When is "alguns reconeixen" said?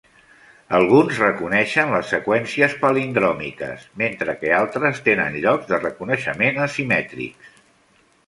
0.75-1.91